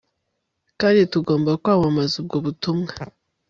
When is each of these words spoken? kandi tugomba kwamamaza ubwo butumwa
kandi 0.79 0.99
tugomba 1.13 1.51
kwamamaza 1.61 2.15
ubwo 2.21 2.37
butumwa 2.45 2.91